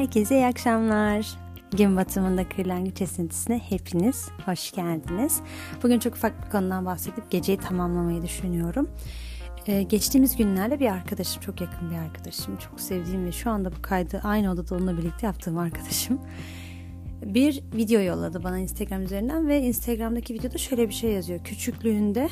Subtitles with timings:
[0.00, 1.26] Herkese iyi akşamlar.
[1.76, 5.40] Gün batımında kırlangıç esintisine hepiniz hoş geldiniz.
[5.82, 8.90] Bugün çok ufak bir konudan bahsedip geceyi tamamlamayı düşünüyorum.
[9.66, 13.82] Ee, geçtiğimiz günlerde bir arkadaşım, çok yakın bir arkadaşım, çok sevdiğim ve şu anda bu
[13.82, 16.20] kaydı aynı odada onunla birlikte yaptığım arkadaşım
[17.22, 21.44] bir video yolladı bana Instagram üzerinden ve Instagram'daki videoda şöyle bir şey yazıyor.
[21.44, 22.28] Küçüklüğünde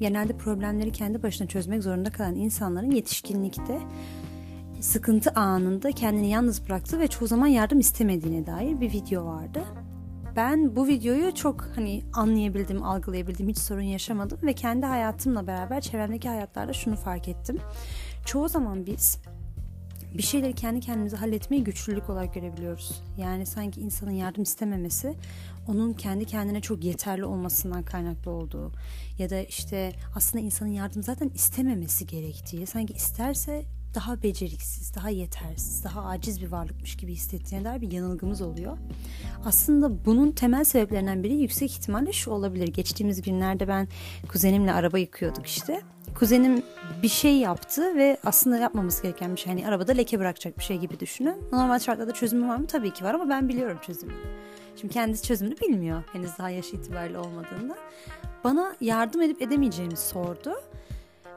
[0.00, 3.80] genelde problemleri kendi başına çözmek zorunda kalan insanların yetişkinlikte
[4.80, 9.64] sıkıntı anında kendini yalnız bıraktı ve çoğu zaman yardım istemediğine dair bir video vardı.
[10.36, 16.28] Ben bu videoyu çok hani anlayabildim, algılayabildim, hiç sorun yaşamadım ve kendi hayatımla beraber çevremdeki
[16.28, 17.58] hayatlarda şunu fark ettim.
[18.26, 19.18] Çoğu zaman biz
[20.14, 23.02] bir şeyleri kendi kendimize halletmeyi güçlülük olarak görebiliyoruz.
[23.18, 25.14] Yani sanki insanın yardım istememesi
[25.68, 28.72] onun kendi kendine çok yeterli olmasından kaynaklı olduğu
[29.18, 35.84] ya da işte aslında insanın yardım zaten istememesi gerektiği sanki isterse daha beceriksiz, daha yetersiz,
[35.84, 38.78] daha aciz bir varlıkmış gibi hissettiğine dair bir yanılgımız oluyor.
[39.44, 42.68] Aslında bunun temel sebeplerinden biri yüksek ihtimalle şu olabilir.
[42.68, 43.88] Geçtiğimiz günlerde ben
[44.28, 45.82] kuzenimle araba yıkıyorduk işte.
[46.14, 46.62] Kuzenim
[47.02, 49.52] bir şey yaptı ve aslında yapmamız gereken bir şey.
[49.52, 51.36] Hani arabada leke bırakacak bir şey gibi düşünün.
[51.52, 52.66] Normal şartlarda çözümü var mı?
[52.66, 54.16] Tabii ki var ama ben biliyorum çözümünü.
[54.80, 56.02] Şimdi kendisi çözümünü bilmiyor.
[56.12, 57.76] Henüz daha yaş itibariyle olmadığında.
[58.44, 60.54] Bana yardım edip edemeyeceğimi sordu.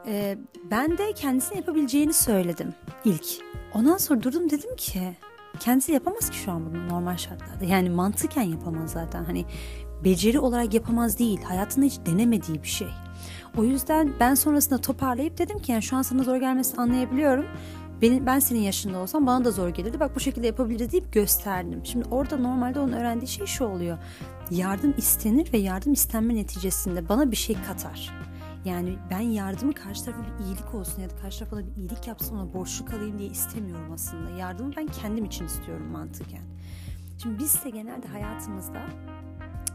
[0.06, 0.38] Ee,
[0.70, 3.26] ben de kendisine yapabileceğini söyledim ilk.
[3.74, 5.16] Ondan sonra durdum dedim ki
[5.60, 7.64] kendisi yapamaz ki şu an bunu normal şartlarda.
[7.64, 9.24] Yani mantıken yapamaz zaten.
[9.24, 9.44] Hani
[10.04, 11.42] beceri olarak yapamaz değil.
[11.42, 12.88] Hayatında hiç denemediği bir şey.
[13.56, 17.46] O yüzden ben sonrasında toparlayıp dedim ki yani şu an sana zor gelmesini anlayabiliyorum.
[18.02, 20.00] Benim, ben senin yaşında olsam bana da zor gelirdi.
[20.00, 21.80] Bak bu şekilde yapabiliriz deyip gösterdim.
[21.84, 23.98] Şimdi orada normalde onun öğrendiği şey şu oluyor.
[24.50, 28.12] Yardım istenir ve yardım istenme neticesinde bana bir şey katar.
[28.64, 32.36] Yani ben yardımı karşı tarafa bir iyilik olsun ya da karşı tarafa bir iyilik yapsın
[32.36, 34.30] ona borçlu kalayım diye istemiyorum aslında.
[34.30, 36.42] Yardımı ben kendim için istiyorum mantıken.
[37.22, 38.82] Şimdi biz de genelde hayatımızda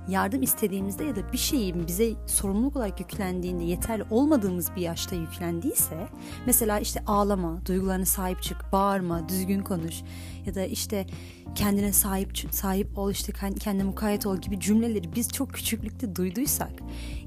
[0.07, 6.07] yardım istediğimizde ya da bir şeyin bize sorumluluk olarak yüklendiğinde yeterli olmadığımız bir yaşta yüklendiyse
[6.45, 9.95] mesela işte ağlama, duygularına sahip çık, bağırma, düzgün konuş
[10.45, 11.05] ya da işte
[11.55, 16.71] kendine sahip sahip ol işte kendine mukayyet ol gibi cümleleri biz çok küçüklükte duyduysak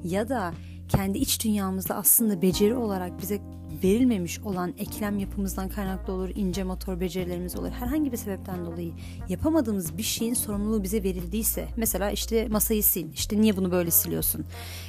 [0.04, 0.52] ya da
[0.90, 3.40] kendi iç dünyamızda aslında beceri olarak bize
[3.84, 7.70] verilmemiş olan eklem yapımızdan kaynaklı olur, ince motor becerilerimiz olur.
[7.70, 8.92] Herhangi bir sebepten dolayı
[9.28, 14.44] yapamadığımız bir şeyin sorumluluğu bize verildiyse, mesela işte masayı sil, işte niye bunu böyle siliyorsun?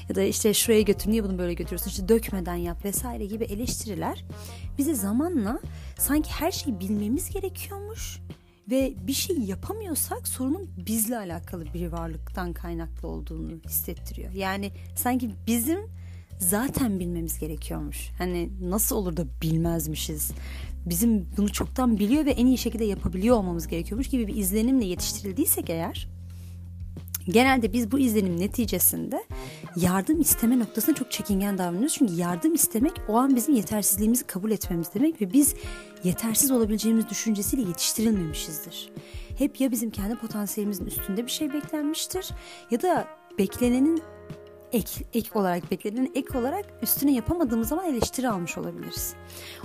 [0.09, 1.89] Ya da işte şuraya götür, niye bunu böyle götürüyorsun?
[1.89, 4.25] İşte dökmeden yap vesaire gibi eleştiriler
[4.77, 5.59] bize zamanla
[5.97, 8.19] sanki her şeyi bilmemiz gerekiyormuş
[8.69, 14.31] ve bir şey yapamıyorsak sorunun bizle alakalı bir varlıktan kaynaklı olduğunu hissettiriyor.
[14.31, 15.79] Yani sanki bizim
[16.39, 18.09] zaten bilmemiz gerekiyormuş.
[18.17, 20.31] Hani nasıl olur da bilmezmişiz.
[20.85, 25.69] Bizim bunu çoktan biliyor ve en iyi şekilde yapabiliyor olmamız gerekiyormuş gibi bir izlenimle yetiştirildiysek
[25.69, 26.07] eğer
[27.25, 29.23] genelde biz bu izlenim neticesinde
[29.75, 31.93] yardım isteme noktasına çok çekingen davranıyoruz.
[31.93, 35.55] Çünkü yardım istemek o an bizim yetersizliğimizi kabul etmemiz demek ve biz
[36.03, 38.89] yetersiz olabileceğimiz düşüncesiyle yetiştirilmemişizdir.
[39.37, 42.29] Hep ya bizim kendi potansiyelimizin üstünde bir şey beklenmiştir
[42.71, 44.01] ya da beklenenin
[44.73, 49.13] ek, ek olarak beklenen ek olarak üstüne yapamadığımız zaman eleştiri almış olabiliriz.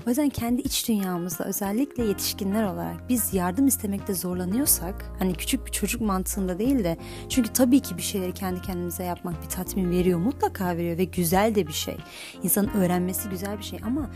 [0.07, 5.73] O yüzden kendi iç dünyamızda özellikle yetişkinler olarak biz yardım istemekte zorlanıyorsak hani küçük bir
[5.73, 6.97] çocuk mantığında değil de
[7.29, 11.55] çünkü tabii ki bir şeyleri kendi kendimize yapmak bir tatmin veriyor mutlaka veriyor ve güzel
[11.55, 11.97] de bir şey.
[12.43, 14.11] İnsanın öğrenmesi güzel bir şey ama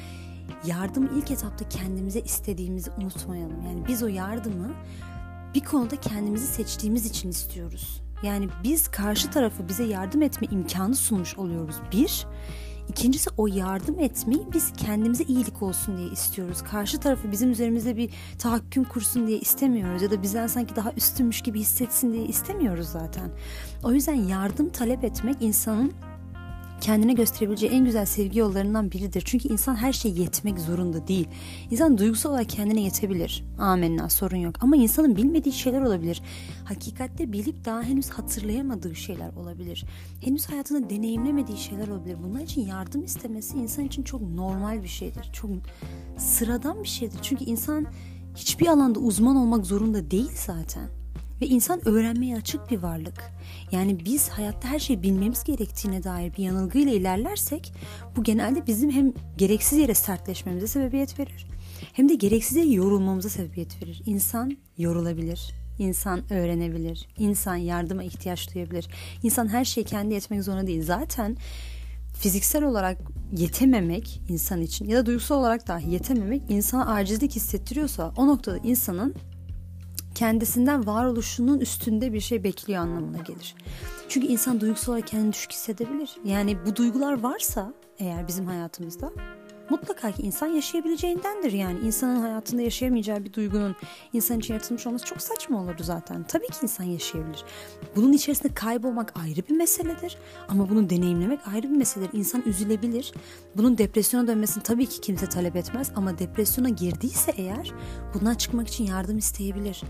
[0.67, 3.67] yardım ilk etapta kendimize istediğimizi unutmayalım.
[3.67, 4.75] Yani biz o yardımı
[5.55, 8.03] bir konuda kendimizi seçtiğimiz için istiyoruz.
[8.23, 11.77] Yani biz karşı tarafı bize yardım etme imkanı sunmuş oluyoruz.
[11.93, 12.27] Bir,
[12.91, 16.63] İkincisi o yardım etmeyi biz kendimize iyilik olsun diye istiyoruz.
[16.63, 21.41] Karşı tarafı bizim üzerimizde bir tahakküm kursun diye istemiyoruz ya da bizden sanki daha üstünmüş
[21.41, 23.31] gibi hissetsin diye istemiyoruz zaten.
[23.83, 25.93] O yüzden yardım talep etmek insanın
[26.81, 29.23] kendine gösterebileceği en güzel sevgi yollarından biridir.
[29.27, 31.29] Çünkü insan her şey yetmek zorunda değil.
[31.71, 33.45] İnsan duygusal olarak kendine yetebilir.
[33.59, 34.55] Amenna sorun yok.
[34.61, 36.23] Ama insanın bilmediği şeyler olabilir.
[36.65, 39.85] Hakikatte bilip daha henüz hatırlayamadığı şeyler olabilir.
[40.21, 42.17] Henüz hayatında deneyimlemediği şeyler olabilir.
[42.23, 45.31] Bunlar için yardım istemesi insan için çok normal bir şeydir.
[45.33, 45.51] Çok
[46.19, 47.19] sıradan bir şeydir.
[47.23, 47.87] Çünkü insan
[48.35, 51.00] hiçbir alanda uzman olmak zorunda değil zaten.
[51.41, 53.33] Ve insan öğrenmeye açık bir varlık.
[53.73, 57.73] Yani biz hayatta her şeyi bilmemiz gerektiğine dair bir yanılgıyla ilerlersek
[58.17, 61.47] bu genelde bizim hem gereksiz yere sertleşmemize sebebiyet verir
[61.93, 64.03] hem de gereksiz yere yorulmamıza sebebiyet verir.
[64.07, 68.89] İnsan yorulabilir, insan öğrenebilir, insan yardıma ihtiyaç duyabilir.
[69.23, 70.83] İnsan her şeyi kendi yetmek zorunda değil.
[70.83, 71.37] Zaten
[72.15, 72.99] fiziksel olarak
[73.37, 79.15] yetememek insan için ya da duygusal olarak dahi yetememek insana acizlik hissettiriyorsa o noktada insanın
[80.21, 83.55] kendisinden varoluşunun üstünde bir şey bekliyor anlamına gelir.
[84.09, 86.11] Çünkü insan duygusal olarak kendini düşük hissedebilir.
[86.25, 89.13] Yani bu duygular varsa eğer bizim hayatımızda
[89.71, 91.79] mutlaka ki insan yaşayabileceğindendir yani.
[91.79, 93.77] insanın hayatında yaşayamayacağı bir duygunun
[94.13, 96.25] insan için yaratılmış olması çok saçma olurdu zaten.
[96.29, 97.45] Tabii ki insan yaşayabilir.
[97.97, 100.17] Bunun içerisinde kaybolmak ayrı bir meseledir
[100.49, 102.19] ama bunu deneyimlemek ayrı bir meseledir.
[102.19, 103.13] İnsan üzülebilir.
[103.57, 107.73] Bunun depresyona dönmesini tabii ki kimse talep etmez ama depresyona girdiyse eğer
[108.15, 109.83] bundan çıkmak için yardım isteyebilir.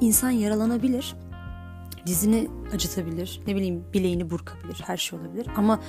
[0.00, 1.14] İnsan yaralanabilir
[2.06, 5.46] dizini acıtabilir, ne bileyim bileğini burkabilir, her şey olabilir.
[5.56, 5.80] Ama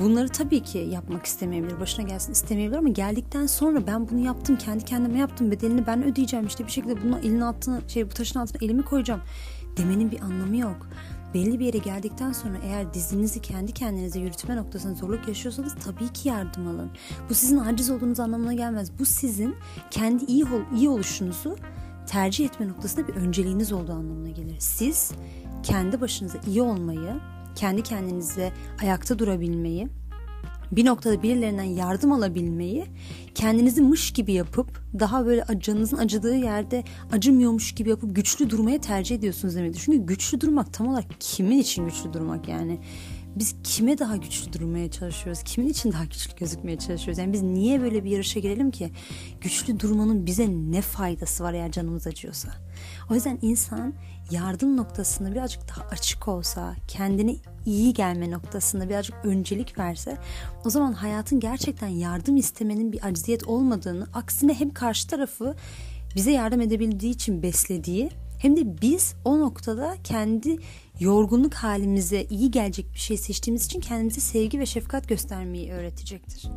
[0.00, 4.84] bunları tabii ki yapmak istemeyebilir, başına gelsin istemeyebilir ama geldikten sonra ben bunu yaptım, kendi
[4.84, 8.58] kendime yaptım, bedelini ben ödeyeceğim işte bir şekilde bunu elin altına, şey bu taşın altına
[8.64, 9.20] elimi koyacağım
[9.76, 10.86] demenin bir anlamı yok.
[11.34, 16.28] Belli bir yere geldikten sonra eğer dizinizi kendi kendinize yürütme noktasında zorluk yaşıyorsanız tabii ki
[16.28, 16.90] yardım alın.
[17.28, 18.98] Bu sizin aciz olduğunuz anlamına gelmez.
[18.98, 19.54] Bu sizin
[19.90, 20.44] kendi iyi,
[20.76, 21.56] iyi oluşunuzu
[22.08, 24.56] tercih etme noktasında bir önceliğiniz olduğu anlamına gelir.
[24.58, 25.12] Siz
[25.62, 27.20] kendi başınıza iyi olmayı,
[27.54, 28.52] kendi kendinize
[28.82, 29.88] ayakta durabilmeyi,
[30.72, 32.84] bir noktada birilerinden yardım alabilmeyi
[33.34, 39.16] kendinizi mış gibi yapıp daha böyle canınızın acıdığı yerde acımıyormuş gibi yapıp güçlü durmaya tercih
[39.16, 39.82] ediyorsunuz demektir.
[39.84, 42.78] Çünkü güçlü durmak tam olarak kimin için güçlü durmak yani?
[43.38, 45.42] Biz kime daha güçlü durmaya çalışıyoruz?
[45.42, 47.18] Kimin için daha güçlü gözükmeye çalışıyoruz?
[47.18, 48.90] Yani biz niye böyle bir yarışa girelim ki?
[49.40, 52.48] Güçlü durmanın bize ne faydası var eğer canımız acıyorsa?
[53.10, 53.94] O yüzden insan
[54.30, 57.36] yardım noktasında birazcık daha açık olsa, kendine
[57.66, 60.16] iyi gelme noktasında birazcık öncelik verse
[60.64, 65.54] o zaman hayatın gerçekten yardım istemenin bir acziyet olmadığını, aksine hem karşı tarafı
[66.16, 70.58] bize yardım edebildiği için beslediği hem de biz o noktada kendi
[71.00, 76.48] yorgunluk halimize iyi gelecek bir şey seçtiğimiz için kendimize sevgi ve şefkat göstermeyi öğretecektir.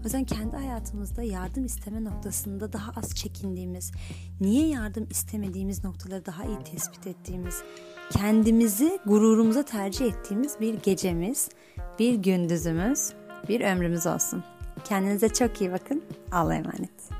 [0.00, 3.92] O yüzden kendi hayatımızda yardım isteme noktasında daha az çekindiğimiz,
[4.40, 7.54] niye yardım istemediğimiz noktaları daha iyi tespit ettiğimiz,
[8.10, 11.48] kendimizi gururumuza tercih ettiğimiz bir gecemiz,
[11.98, 13.12] bir gündüzümüz,
[13.48, 14.44] bir ömrümüz olsun.
[14.84, 16.04] Kendinize çok iyi bakın.
[16.32, 17.17] Allah'a emanet.